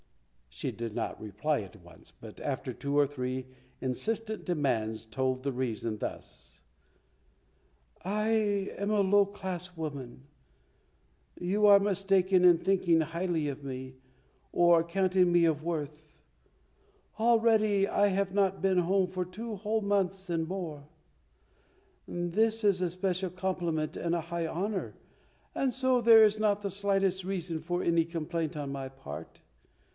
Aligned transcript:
She 0.49 0.71
did 0.71 0.95
not 0.95 1.21
reply 1.21 1.61
at 1.61 1.75
once, 1.81 2.11
but 2.11 2.39
after 2.41 2.73
two 2.73 2.97
or 2.97 3.07
three 3.07 3.45
insistent 3.81 4.45
demands 4.45 5.05
told 5.05 5.41
the 5.43 5.51
reason 5.51 5.99
thus: 5.99 6.59
"I 8.03 8.29
am 8.77 8.91
a 8.91 9.01
low 9.01 9.25
class 9.25 9.77
woman; 9.77 10.25
you 11.39 11.67
are 11.67 11.79
mistaken 11.79 12.43
in 12.43 12.57
thinking 12.57 13.01
highly 13.01 13.47
of 13.47 13.63
me, 13.63 13.95
or 14.51 14.83
counting 14.83 15.31
me 15.31 15.45
of 15.45 15.63
worth. 15.63 16.19
Already 17.19 17.87
I 17.87 18.07
have 18.07 18.33
not 18.33 18.61
been 18.61 18.79
home 18.79 19.07
for 19.07 19.23
two 19.23 19.55
whole 19.55 19.81
months 19.81 20.29
and 20.29 20.47
more. 20.47 20.89
This 22.07 22.63
is 22.63 22.81
a 22.81 22.89
special 22.89 23.29
compliment 23.29 23.95
and 23.95 24.13
a 24.13 24.21
high 24.21 24.47
honour, 24.47 24.95
and 25.55 25.71
so 25.71 26.01
there 26.01 26.23
is 26.23 26.39
not 26.39 26.61
the 26.61 26.71
slightest 26.71 27.23
reason 27.23 27.59
for 27.61 27.83
any 27.83 28.03
complaint 28.03 28.57
on 28.57 28.71
my 28.71 28.89
part. 28.89 29.41